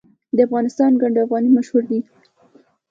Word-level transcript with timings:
د 0.35 0.37
افغانستان 0.47 0.91
ګنډ 1.01 1.15
افغاني 1.25 1.49
مشهور 1.57 1.83
دی 1.89 1.99